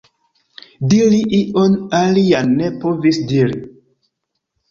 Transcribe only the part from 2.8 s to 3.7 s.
povis diri.